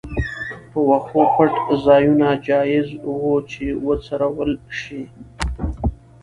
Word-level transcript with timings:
په 0.69 0.79
وښو 0.87 1.23
پټ 1.35 1.53
ځایونه 1.85 2.27
جایز 2.47 2.87
وو 3.19 3.35
چې 3.51 3.65
وڅرول 3.85 4.51
شي. 4.79 5.01